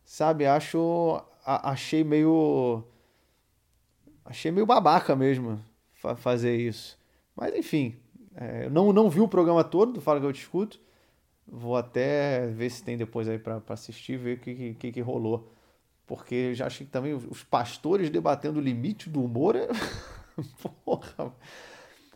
sabe, 0.04 0.44
acho. 0.44 1.24
A, 1.42 1.70
achei 1.70 2.04
meio. 2.04 2.84
Achei 4.26 4.50
meio 4.52 4.66
babaca 4.66 5.16
mesmo 5.16 5.58
fazer 6.18 6.56
isso. 6.56 6.98
Mas 7.34 7.54
enfim, 7.54 7.96
é, 8.36 8.66
eu 8.66 8.70
não, 8.70 8.92
não 8.92 9.08
vi 9.08 9.20
o 9.20 9.28
programa 9.28 9.64
todo 9.64 9.94
do 9.94 10.00
Fala 10.02 10.20
que 10.20 10.26
eu 10.26 10.32
discuto. 10.32 10.78
Vou 11.46 11.76
até 11.76 12.46
ver 12.48 12.70
se 12.70 12.84
tem 12.84 12.96
depois 12.96 13.26
aí 13.26 13.38
para 13.38 13.62
assistir, 13.70 14.18
ver 14.18 14.36
o 14.36 14.40
que, 14.40 14.74
que, 14.74 14.92
que 14.92 15.00
rolou. 15.00 15.50
Porque 16.06 16.54
já 16.54 16.66
achei 16.66 16.86
que 16.86 16.92
também 16.92 17.14
os 17.14 17.42
pastores 17.42 18.10
debatendo 18.10 18.60
o 18.60 18.62
limite 18.62 19.08
do 19.08 19.24
humor 19.24 19.56
é. 19.56 19.66
Porra. 20.84 21.34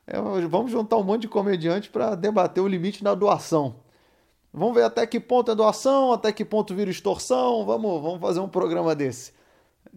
É, 0.06 0.20
vamos 0.48 0.70
juntar 0.70 0.96
um 0.96 1.02
monte 1.02 1.22
de 1.22 1.28
comediante 1.28 1.90
para 1.90 2.14
debater 2.14 2.62
o 2.62 2.68
limite 2.68 3.02
da 3.02 3.14
doação. 3.14 3.76
Vamos 4.52 4.74
ver 4.74 4.84
até 4.84 5.06
que 5.06 5.20
ponto 5.20 5.50
é 5.50 5.54
doação, 5.54 6.12
até 6.12 6.32
que 6.32 6.44
ponto 6.44 6.74
vira 6.74 6.90
extorsão. 6.90 7.64
Vamos, 7.66 8.00
vamos 8.02 8.20
fazer 8.20 8.40
um 8.40 8.48
programa 8.48 8.94
desse. 8.94 9.32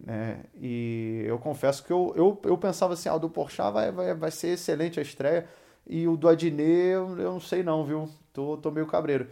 É, 0.06 0.38
e 0.60 1.22
eu 1.26 1.38
confesso 1.38 1.84
que 1.84 1.92
eu, 1.92 2.12
eu, 2.16 2.40
eu 2.44 2.58
pensava 2.58 2.94
assim: 2.94 3.08
ah, 3.08 3.14
o 3.16 3.18
do 3.18 3.30
Porchat 3.30 3.72
vai, 3.72 3.92
vai, 3.92 4.14
vai 4.14 4.30
ser 4.30 4.48
excelente 4.48 4.98
a 4.98 5.02
estreia. 5.02 5.48
E 5.86 6.06
o 6.08 6.16
do 6.16 6.28
Adnet, 6.28 6.60
eu, 6.92 7.18
eu 7.18 7.32
não 7.32 7.40
sei 7.40 7.62
não, 7.62 7.84
viu? 7.84 8.08
Tô, 8.32 8.56
tô 8.56 8.70
meio 8.70 8.86
cabreiro. 8.86 9.28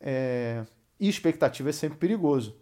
É, 0.00 0.64
e 0.98 1.08
expectativa 1.08 1.70
é 1.70 1.72
sempre 1.72 1.98
perigoso. 1.98 2.56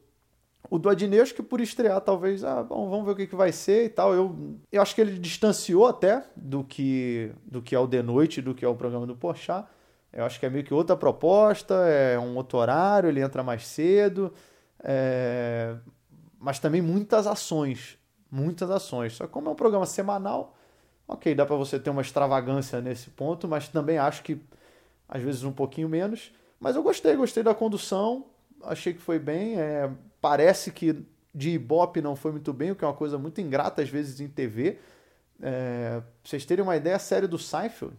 O 0.71 0.79
do 0.79 0.89
Adnet, 0.91 1.23
acho 1.23 1.35
que 1.35 1.43
por 1.43 1.61
estrear, 1.61 2.01
talvez, 2.01 2.45
ah, 2.45 2.63
bom, 2.63 2.91
vamos 2.91 3.07
ver 3.07 3.13
o 3.13 3.17
que, 3.17 3.27
que 3.27 3.35
vai 3.35 3.53
ser 3.53 3.87
e 3.87 3.89
tal. 3.89 4.15
Eu, 4.15 4.59
eu 4.71 4.83
acho 4.83 4.95
que 4.95 5.01
ele 5.01 5.19
distanciou 5.19 5.87
até 5.87 6.25
do 6.37 6.63
que, 6.63 7.33
do 7.45 7.63
que 7.63 7.75
é 7.75 7.79
o 7.79 7.87
de 7.87 8.03
noite, 8.03 8.43
do 8.43 8.55
que 8.55 8.65
é 8.65 8.69
o 8.69 8.75
programa 8.75 9.07
do 9.07 9.17
Porchat. 9.17 9.67
Eu 10.13 10.25
acho 10.25 10.39
que 10.39 10.47
é 10.47 10.51
meio 10.51 10.65
que 10.65 10.75
outra 10.75 10.97
proposta, 10.97 11.75
é 11.87 12.19
um 12.19 12.37
outro 12.37 12.59
horário, 12.59 13.09
ele 13.09 13.21
entra 13.21 13.43
mais 13.43 13.67
cedo, 13.67 14.33
é... 14.83 15.77
mas 16.39 16.59
também 16.59 16.83
muitas 16.83 17.27
ações, 17.27 17.99
muitas 18.31 18.71
ações. 18.71 19.15
Só 19.15 19.27
que 19.27 19.33
como 19.33 19.49
é 19.49 19.53
um 19.53 19.57
programa 19.57 19.87
semanal, 19.87 20.57
ok, 21.07 21.35
dá 21.35 21.47
para 21.47 21.57
você 21.57 21.79
ter 21.79 21.91
uma 21.91 22.03
extravagância 22.03 22.81
nesse 22.81 23.11
ponto, 23.11 23.49
mas 23.49 23.69
também 23.69 23.99
acho 23.99 24.23
que 24.23 24.41
às 25.09 25.23
vezes 25.23 25.45
um 25.45 25.53
pouquinho 25.53 25.89
menos. 25.89 26.33
Mas 26.61 26.77
eu 26.77 26.83
gostei, 26.83 27.15
gostei 27.17 27.43
da 27.43 27.55
condução, 27.55 28.27
achei 28.65 28.95
que 28.95 29.01
foi 29.01 29.19
bem. 29.19 29.59
É... 29.59 29.91
Parece 30.21 30.71
que 30.71 31.05
de 31.35 31.51
Ibope 31.51 32.01
não 32.01 32.17
foi 32.17 32.33
muito 32.33 32.53
bem, 32.53 32.73
o 32.73 32.77
que 32.77 32.85
é 32.85 32.89
uma 32.89 32.95
coisa 32.95 33.19
muito 33.19 33.41
ingrata 33.41 33.83
às 33.83 33.89
vezes 33.89 34.21
em 34.21 34.29
TV. 34.29 34.79
É... 35.41 36.01
Pra 36.01 36.03
vocês 36.25 36.45
terem 36.45 36.63
uma 36.63 36.77
ideia, 36.77 36.97
a 36.97 37.01
série 37.01 37.27
do 37.27 37.39
Seinfeld 37.39 37.97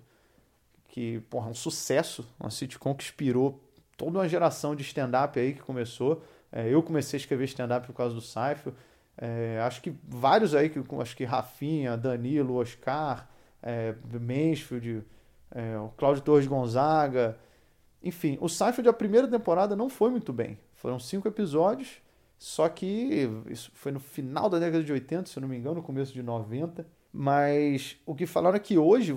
que, 0.90 1.20
porra, 1.30 1.48
é 1.48 1.52
um 1.52 1.56
sucesso, 1.56 2.28
uma 2.40 2.50
sitcom 2.50 2.94
que 2.94 3.04
inspirou 3.04 3.64
toda 3.96 4.20
uma 4.20 4.28
geração 4.28 4.76
de 4.76 4.84
stand-up 4.84 5.40
aí 5.40 5.54
que 5.54 5.62
começou. 5.62 6.24
É, 6.52 6.68
eu 6.68 6.82
comecei 6.84 7.18
a 7.18 7.22
escrever 7.22 7.46
stand-up 7.46 7.86
por 7.88 7.94
causa 7.94 8.14
do 8.14 8.22
Seifel. 8.22 8.74
É, 9.18 9.60
acho 9.62 9.82
que 9.82 9.94
vários 10.04 10.56
aí, 10.56 10.70
que, 10.70 10.82
acho 11.02 11.16
que 11.16 11.24
Rafinha, 11.24 11.96
Danilo, 11.96 12.56
Oscar, 12.56 13.30
é, 13.62 13.94
Mansfield, 14.12 15.04
é, 15.52 15.78
o 15.78 15.90
Cláudio 15.90 16.24
Torres 16.24 16.48
Gonzaga. 16.48 17.38
Enfim, 18.02 18.38
o 18.40 18.48
Seinfeld, 18.48 18.88
a 18.88 18.94
primeira 18.94 19.28
temporada 19.28 19.76
não 19.76 19.90
foi 19.90 20.10
muito 20.10 20.32
bem. 20.32 20.58
Foram 20.74 21.00
cinco 21.00 21.28
episódios, 21.28 22.02
só 22.38 22.70
que 22.70 23.30
isso 23.50 23.72
foi 23.74 23.92
no 23.92 24.00
final 24.00 24.50
da 24.50 24.60
década 24.60 24.84
de 24.84 24.92
80, 24.92 25.30
se 25.30 25.38
eu 25.38 25.42
não 25.42 25.50
me 25.50 25.58
engano, 25.58 25.76
no 25.76 25.84
começo 25.84 26.14
de 26.14 26.24
90. 26.24 26.86
Mas 27.12 27.98
o 28.06 28.16
que 28.16 28.26
falaram 28.26 28.56
é 28.56 28.60
que 28.60 28.78
hoje 28.78 29.14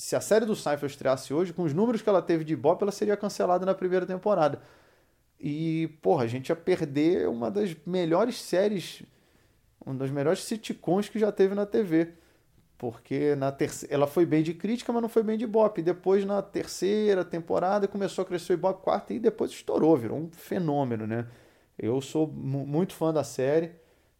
se 0.00 0.16
a 0.16 0.20
série 0.20 0.46
do 0.46 0.56
Seinfeld 0.56 0.90
estreasse 0.90 1.34
hoje, 1.34 1.52
com 1.52 1.62
os 1.62 1.74
números 1.74 2.00
que 2.00 2.08
ela 2.08 2.22
teve 2.22 2.42
de 2.42 2.54
Ibope, 2.54 2.82
ela 2.82 2.90
seria 2.90 3.18
cancelada 3.18 3.66
na 3.66 3.74
primeira 3.74 4.06
temporada. 4.06 4.62
E, 5.38 5.88
porra, 6.00 6.24
a 6.24 6.26
gente 6.26 6.48
ia 6.48 6.56
perder 6.56 7.28
uma 7.28 7.50
das 7.50 7.76
melhores 7.84 8.40
séries, 8.40 9.02
uma 9.84 9.94
das 9.94 10.10
melhores 10.10 10.42
sitcoms 10.42 11.10
que 11.10 11.18
já 11.18 11.30
teve 11.30 11.54
na 11.54 11.66
TV. 11.66 12.14
Porque 12.80 13.36
na 13.36 13.52
terceira, 13.52 13.94
ela 13.94 14.06
foi 14.06 14.24
bem 14.24 14.42
de 14.42 14.54
crítica, 14.54 14.90
mas 14.90 15.02
não 15.02 15.08
foi 15.10 15.22
bem 15.22 15.36
de 15.36 15.44
Ibope. 15.44 15.82
Depois, 15.82 16.24
na 16.24 16.40
terceira 16.40 17.22
temporada, 17.22 17.86
começou 17.86 18.22
a 18.22 18.24
crescer 18.24 18.54
o 18.54 18.56
Ibope 18.56 18.82
quarta 18.82 19.12
e 19.12 19.18
depois 19.18 19.50
estourou, 19.50 19.98
virou 19.98 20.16
um 20.16 20.30
fenômeno, 20.32 21.06
né? 21.06 21.26
Eu 21.78 22.00
sou 22.00 22.26
muito 22.26 22.94
fã 22.94 23.12
da 23.12 23.22
série. 23.22 23.72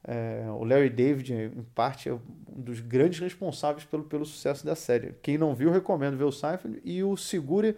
É, 0.07 0.45
o 0.50 0.62
Larry 0.62 0.90
David, 0.90 1.33
em 1.33 1.67
parte, 1.75 2.11
é 2.11 2.12
um 2.12 2.21
dos 2.49 2.81
grandes 2.81 3.19
responsáveis 3.21 3.87
pelo, 3.87 4.05
pelo 4.05 4.26
sucesso 4.26 4.67
da 4.67 4.75
série. 4.75 5.14
Quem 5.23 5.38
não 5.38 5.55
viu, 5.55 5.71
recomendo 5.71 6.19
ver 6.19 6.25
o 6.25 6.33
Seinfeld 6.33 6.83
e 6.85 7.02
o 7.02 7.17
Segure 7.17 7.75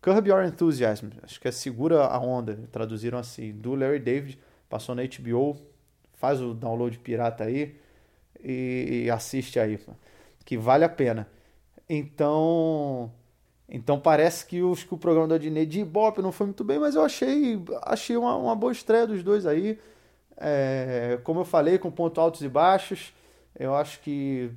Curb 0.00 0.30
Your 0.30 0.44
Enthusiasm. 0.44 1.10
Acho 1.22 1.38
que 1.38 1.46
é 1.46 1.52
Segura 1.52 2.06
a 2.06 2.18
Onda, 2.18 2.58
traduziram 2.72 3.18
assim, 3.18 3.52
do 3.52 3.74
Larry 3.74 3.98
David. 3.98 4.38
Passou 4.66 4.94
na 4.94 5.02
HBO, 5.02 5.58
faz 6.14 6.40
o 6.40 6.54
download 6.54 6.98
pirata 7.00 7.44
aí 7.44 7.76
e, 8.42 9.02
e 9.04 9.10
assiste 9.10 9.60
aí, 9.60 9.78
que 10.44 10.56
vale 10.56 10.84
a 10.84 10.88
pena. 10.88 11.28
Então, 11.88 13.10
então 13.68 13.98
parece 13.98 14.46
que, 14.46 14.62
os, 14.62 14.84
que 14.84 14.94
o 14.94 14.98
programa 14.98 15.28
da 15.28 15.38
Disney 15.38 15.66
de 15.66 15.80
Ibope 15.80 16.22
não 16.22 16.32
foi 16.32 16.46
muito 16.46 16.64
bem, 16.64 16.78
mas 16.78 16.94
eu 16.94 17.02
achei, 17.02 17.62
achei 17.82 18.16
uma, 18.16 18.36
uma 18.36 18.54
boa 18.54 18.72
estreia 18.72 19.06
dos 19.06 19.22
dois 19.22 19.46
aí. 19.46 19.78
É, 20.36 21.18
como 21.24 21.40
eu 21.40 21.44
falei, 21.44 21.78
com 21.78 21.90
pontos 21.90 22.18
altos 22.18 22.42
e 22.42 22.48
baixos. 22.48 23.12
Eu 23.58 23.74
acho 23.74 24.00
que 24.00 24.50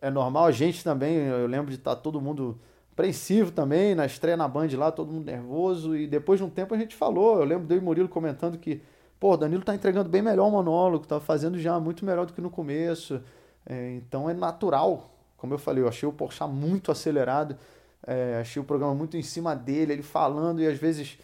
é 0.00 0.10
normal. 0.10 0.46
A 0.46 0.52
gente 0.52 0.82
também, 0.82 1.16
eu 1.16 1.46
lembro 1.46 1.70
de 1.70 1.76
estar 1.76 1.96
todo 1.96 2.20
mundo 2.20 2.58
apreensivo 2.92 3.52
também, 3.52 3.94
na 3.94 4.06
estreia 4.06 4.36
na 4.36 4.48
Band 4.48 4.68
lá, 4.74 4.90
todo 4.90 5.12
mundo 5.12 5.26
nervoso. 5.26 5.96
E 5.96 6.06
depois 6.06 6.40
de 6.40 6.44
um 6.44 6.50
tempo 6.50 6.74
a 6.74 6.78
gente 6.78 6.94
falou. 6.94 7.38
Eu 7.38 7.44
lembro 7.44 7.66
do 7.66 7.74
e 7.74 7.80
Murilo 7.80 8.08
comentando 8.08 8.58
que, 8.58 8.80
pô, 9.20 9.36
Danilo 9.36 9.62
tá 9.62 9.74
entregando 9.74 10.08
bem 10.08 10.22
melhor 10.22 10.48
o 10.48 10.50
monólogo, 10.50 11.06
tá 11.06 11.20
fazendo 11.20 11.58
já 11.58 11.78
muito 11.78 12.04
melhor 12.04 12.24
do 12.26 12.32
que 12.32 12.40
no 12.40 12.50
começo. 12.50 13.20
É, 13.66 13.96
então 13.96 14.30
é 14.30 14.34
natural. 14.34 15.15
Como 15.46 15.54
eu 15.54 15.58
falei, 15.58 15.84
eu 15.84 15.88
achei 15.88 16.08
o 16.08 16.12
Porchat 16.12 16.50
muito 16.50 16.90
acelerado. 16.90 17.56
É, 18.04 18.38
achei 18.40 18.60
o 18.60 18.64
programa 18.64 18.96
muito 18.96 19.16
em 19.16 19.22
cima 19.22 19.54
dele, 19.54 19.92
ele 19.92 20.02
falando 20.02 20.60
e 20.60 20.66
às 20.66 20.76
vezes 20.76 21.18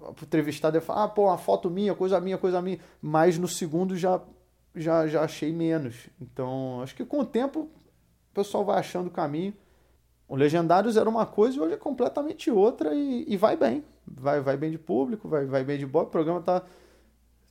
o 0.00 0.14
entrevistado 0.22 0.76
ia 0.76 0.80
falar, 0.80 1.04
ah, 1.04 1.08
pô, 1.08 1.24
uma 1.24 1.38
foto 1.38 1.68
minha, 1.68 1.92
coisa 1.92 2.20
minha, 2.20 2.38
coisa 2.38 2.62
minha. 2.62 2.78
Mas 3.00 3.36
no 3.38 3.48
segundo 3.48 3.96
já, 3.96 4.20
já, 4.76 5.08
já 5.08 5.22
achei 5.22 5.52
menos. 5.52 6.08
Então, 6.20 6.80
acho 6.82 6.94
que 6.94 7.04
com 7.04 7.18
o 7.18 7.26
tempo 7.26 7.62
o 7.62 8.34
pessoal 8.34 8.64
vai 8.64 8.78
achando 8.78 9.08
o 9.08 9.10
caminho. 9.10 9.52
O 10.28 10.36
Legendários 10.36 10.96
era 10.96 11.08
uma 11.08 11.26
coisa 11.26 11.56
e 11.56 11.60
hoje 11.60 11.74
é 11.74 11.76
completamente 11.76 12.48
outra 12.48 12.94
e, 12.94 13.24
e 13.26 13.36
vai 13.36 13.56
bem. 13.56 13.84
Vai, 14.06 14.40
vai 14.40 14.56
bem 14.56 14.70
de 14.70 14.78
público, 14.78 15.28
vai, 15.28 15.46
vai 15.46 15.64
bem 15.64 15.78
de 15.78 15.86
boa. 15.86 16.04
O 16.04 16.08
programa 16.08 16.40
tá, 16.40 16.62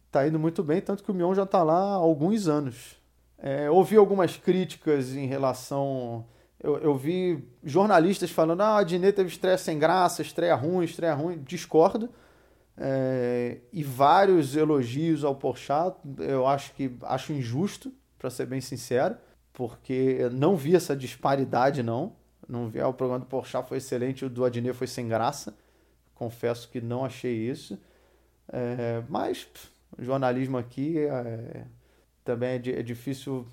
tá 0.10 0.25
indo 0.25 0.39
muito 0.39 0.63
bem, 0.63 0.79
tanto 0.79 1.03
que 1.03 1.12
o 1.12 1.13
Mion 1.13 1.36
já 1.36 1.45
tá 1.45 1.62
lá 1.63 1.79
há 1.79 1.95
alguns 1.95 2.48
anos. 2.48 3.00
É, 3.41 3.69
ouvi 3.69 3.98
algumas 3.98 4.38
críticas 4.38 5.15
em 5.15 5.25
relação 5.25 6.25
eu, 6.63 6.77
eu 6.77 6.95
vi 6.95 7.43
jornalistas 7.63 8.29
falando: 8.29 8.62
ah, 8.62 8.77
a 8.77 8.83
Diné 8.83 9.12
teve 9.12 9.29
estreia 9.29 9.57
sem 9.57 9.79
graça, 9.79 10.21
estreia 10.21 10.55
ruim, 10.55 10.86
estreia 10.86 11.13
ruim. 11.13 11.41
Discordo. 11.43 12.10
É, 12.77 13.57
e 13.74 13.83
vários 13.83 14.55
elogios 14.55 15.24
ao 15.24 15.36
Porchat. 15.36 15.98
Eu 16.19 16.48
acho 16.48 16.74
que 16.74 16.95
acho 17.03 17.33
injusto, 17.33 17.91
para 18.17 18.29
ser 18.29 18.45
bem 18.45 18.62
sincero, 18.62 19.17
porque 19.51 20.29
não 20.31 20.55
vi 20.55 20.75
essa 20.75 20.95
disparidade, 20.95 21.81
não. 21.81 22.13
Não 22.48 22.69
vi. 22.69 22.79
Ah, 22.79 22.88
o 22.88 22.93
programa 22.93 23.19
do 23.19 23.25
Porchat 23.25 23.67
foi 23.67 23.77
excelente, 23.77 24.25
o 24.25 24.29
do 24.29 24.45
Adnet 24.45 24.75
foi 24.75 24.88
sem 24.88 25.07
graça. 25.07 25.55
Confesso 26.13 26.69
que 26.69 26.79
não 26.79 27.03
achei 27.03 27.33
isso. 27.50 27.79
É, 28.53 29.01
mas 29.10 29.45
pff, 29.45 29.69
jornalismo 29.98 30.57
aqui 30.57 31.00
é, 31.00 31.65
também 32.24 32.50
é, 32.50 32.56
é 32.56 32.84
difícil 32.84 33.46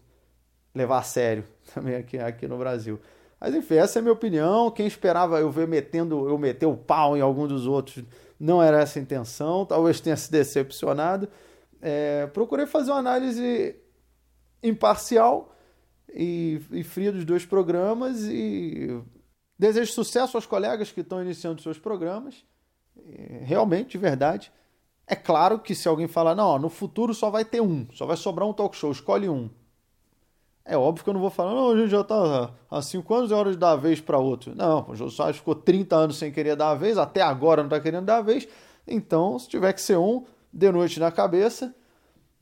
levar 0.74 0.98
a 0.98 1.02
sério 1.02 1.44
também 1.74 1.96
aqui, 1.96 2.18
aqui 2.18 2.46
no 2.46 2.58
Brasil. 2.58 3.00
Mas 3.40 3.54
enfim, 3.54 3.74
essa 3.76 3.98
é 3.98 4.00
a 4.00 4.02
minha 4.02 4.12
opinião. 4.12 4.70
Quem 4.70 4.86
esperava 4.86 5.38
eu 5.38 5.50
ver 5.50 5.68
metendo, 5.68 6.28
eu 6.28 6.36
meter 6.36 6.66
o 6.66 6.76
pau 6.76 7.16
em 7.16 7.20
algum 7.20 7.46
dos 7.46 7.66
outros, 7.66 8.04
não 8.38 8.62
era 8.62 8.80
essa 8.80 8.98
a 8.98 9.02
intenção. 9.02 9.64
Talvez 9.64 10.00
tenha 10.00 10.16
se 10.16 10.30
decepcionado. 10.30 11.28
É, 11.80 12.26
procurei 12.28 12.66
fazer 12.66 12.90
uma 12.90 12.98
análise 12.98 13.76
imparcial 14.62 15.54
e, 16.12 16.60
e 16.72 16.82
fria 16.82 17.12
dos 17.12 17.24
dois 17.24 17.46
programas 17.46 18.24
e 18.24 19.00
desejo 19.56 19.92
sucesso 19.92 20.36
aos 20.36 20.46
colegas 20.46 20.90
que 20.90 21.00
estão 21.00 21.22
iniciando 21.22 21.62
seus 21.62 21.78
programas. 21.78 22.44
Realmente, 23.42 23.90
de 23.90 23.98
verdade. 23.98 24.52
É 25.08 25.16
claro 25.16 25.58
que 25.58 25.74
se 25.74 25.88
alguém 25.88 26.06
falar, 26.06 26.34
não, 26.34 26.58
no 26.58 26.68
futuro 26.68 27.14
só 27.14 27.30
vai 27.30 27.44
ter 27.44 27.62
um, 27.62 27.86
só 27.94 28.04
vai 28.04 28.16
sobrar 28.16 28.46
um 28.46 28.52
talk 28.52 28.76
show, 28.76 28.92
escolhe 28.92 29.28
um. 29.28 29.48
É 30.64 30.76
óbvio 30.76 31.02
que 31.02 31.08
eu 31.08 31.14
não 31.14 31.20
vou 31.20 31.30
falar, 31.30 31.54
não, 31.54 31.70
a 31.70 31.76
gente 31.76 31.88
já 31.88 32.02
está 32.02 32.50
há 32.70 32.82
cinco 32.82 33.14
anos, 33.14 33.32
é 33.32 33.34
hora 33.34 33.50
de 33.50 33.56
dar 33.56 33.70
a 33.70 33.76
vez 33.76 34.02
para 34.02 34.18
outro. 34.18 34.54
Não, 34.54 34.86
o 34.86 34.94
Jô 34.94 35.08
Soares 35.08 35.38
ficou 35.38 35.54
30 35.54 35.96
anos 35.96 36.18
sem 36.18 36.30
querer 36.30 36.56
dar 36.56 36.72
a 36.72 36.74
vez, 36.74 36.98
até 36.98 37.22
agora 37.22 37.62
não 37.62 37.68
está 37.68 37.80
querendo 37.80 38.04
dar 38.04 38.18
a 38.18 38.22
vez. 38.22 38.46
Então, 38.86 39.38
se 39.38 39.48
tiver 39.48 39.72
que 39.72 39.80
ser 39.80 39.96
um, 39.96 40.26
de 40.52 40.70
noite 40.70 40.98
na 41.00 41.10
cabeça. 41.10 41.74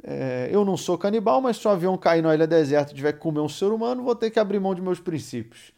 É, 0.02 0.49
eu 0.52 0.64
não 0.64 0.76
sou 0.76 0.96
canibal, 0.96 1.40
mas 1.40 1.56
se 1.56 1.66
o 1.66 1.70
avião 1.70 1.96
cair 1.96 2.23
na 2.23 2.35
ilha 2.35 2.46
deserta 2.46 2.92
e 2.92 2.94
tiver 2.94 3.12
que 3.12 3.18
comer 3.18 3.40
um 3.40 3.49
ser 3.49 3.66
humano, 3.66 4.02
vou 4.02 4.14
ter 4.14 4.30
que 4.30 4.38
abrir 4.38 4.61
mão 4.61 4.75
de 4.75 4.82
meus 4.82 5.00
princípios. 5.00 5.73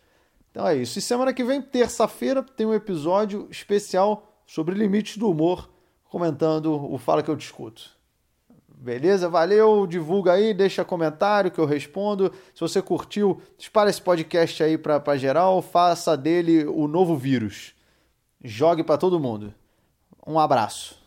Então 0.51 0.67
é 0.67 0.77
isso. 0.77 0.99
E 0.99 1.03
semana 1.03 1.33
que 1.33 1.45
vem, 1.45 1.63
terça-feira, 1.63 2.43
tem 2.43 2.67
um 2.67 2.75
episódio 2.75 3.47
especial 3.51 4.33
sobre 4.47 4.75
limites 4.75 5.17
do 5.17 5.31
humor, 5.31 5.69
comentando 6.09 6.93
o 6.93 6.99
Fala 6.99 7.23
Que 7.23 7.31
Eu 7.31 7.37
Discuto. 7.37 7.97
Beleza? 8.69 9.29
Valeu, 9.29 9.87
divulga 9.87 10.33
aí, 10.33 10.55
deixa 10.55 10.85
comentário 10.85 11.51
que 11.51 11.59
eu 11.59 11.67
respondo. 11.67 12.33
Se 12.55 12.61
você 12.61 12.81
curtiu, 12.81 13.43
espalha 13.59 13.91
esse 13.91 14.01
podcast 14.01 14.63
aí 14.63 14.79
para 14.79 15.17
geral, 15.17 15.61
faça 15.61 16.17
dele 16.17 16.65
o 16.65 16.87
novo 16.87 17.17
vírus. 17.17 17.75
Jogue 18.43 18.85
para 18.85 18.97
todo 18.97 19.19
mundo. 19.19 19.53
Um 20.25 20.39
abraço. 20.39 20.98